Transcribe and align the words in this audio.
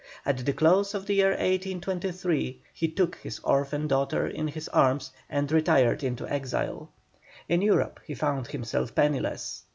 At 0.25 0.47
the 0.47 0.53
close 0.53 0.95
of 0.95 1.05
the 1.05 1.13
year 1.13 1.29
1823 1.29 2.59
he 2.73 2.87
took 2.87 3.17
his 3.17 3.37
orphan 3.43 3.85
daughter 3.85 4.25
in 4.25 4.47
his 4.47 4.67
arms 4.69 5.11
and 5.29 5.51
retired 5.51 6.03
into 6.03 6.27
exile. 6.27 6.89
In 7.47 7.61
Europe 7.61 7.99
he 8.07 8.15
found 8.15 8.47
himself 8.47 8.95
penniless. 8.95 9.61